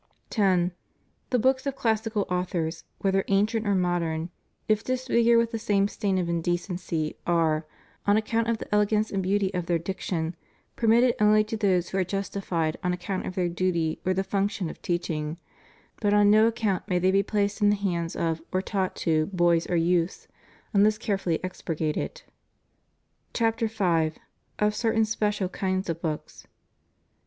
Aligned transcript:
10. 0.31 0.71
The 1.29 1.37
books 1.37 1.67
of 1.67 1.75
classical 1.75 2.25
authors, 2.27 2.85
whether 3.01 3.23
ancient 3.27 3.67
or 3.67 3.75
modem, 3.75 4.31
if 4.67 4.83
disfigured 4.83 5.37
with 5.37 5.51
the 5.51 5.59
same 5.59 5.87
stain 5.87 6.17
of 6.17 6.27
indecency, 6.27 7.15
are, 7.27 7.67
on 8.07 8.17
account 8.17 8.47
of 8.47 8.57
the 8.57 8.67
elegance 8.73 9.11
and 9.11 9.21
beauty 9.21 9.53
of 9.53 9.67
their 9.67 9.77
dic 9.77 9.99
tion, 10.01 10.35
permitted 10.75 11.13
only 11.21 11.43
to 11.43 11.55
those 11.55 11.89
who 11.89 11.99
are 11.99 12.03
justified 12.03 12.77
on 12.83 12.93
account 12.93 13.27
of 13.27 13.35
their 13.35 13.47
duty 13.47 13.99
or 14.03 14.11
the 14.15 14.23
function 14.23 14.71
of 14.71 14.81
teaching; 14.81 15.37
but 15.99 16.15
on 16.15 16.31
no 16.31 16.47
ac 16.47 16.53
count 16.55 16.87
may 16.87 16.97
they 16.97 17.11
be 17.11 17.21
placed 17.21 17.61
in 17.61 17.69
the 17.69 17.75
hands 17.75 18.15
of, 18.15 18.41
or 18.51 18.59
taught 18.63 18.95
to, 18.95 19.27
boys 19.27 19.69
or 19.69 19.75
youths, 19.77 20.27
unless 20.73 20.97
carefully 20.97 21.39
expurgated. 21.43 22.23
CHAPTER 23.35 23.67
V. 23.67 24.13
Of 24.57 24.73
Certain 24.73 25.05
Special 25.05 25.47
Kinds 25.47 25.89
of 25.91 26.01
Books. 26.01 26.47